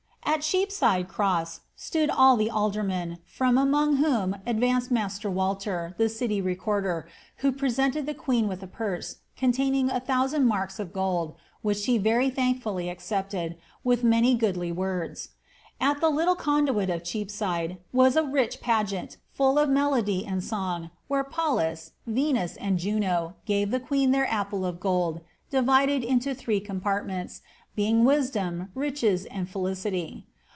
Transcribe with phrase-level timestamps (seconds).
[0.31, 6.39] ^ At Cheapside cr stood all the aldermen, from among whom advanced master Walter, city
[6.41, 7.05] recorder,
[7.37, 11.79] who presented the queen with a purse, containing a th< sand marks of gold, which
[11.79, 15.29] she very thankfully accepted, with mi goodly words.
[15.81, 20.91] At the little conduit of Cheapside was a rich paget full of melody and song,
[21.09, 26.61] where Pallas, Venus, and Juno, gave the qn< their apple of gold, divided into three
[26.61, 27.41] compartments,
[27.73, 30.27] being wi^c riches, and felicity.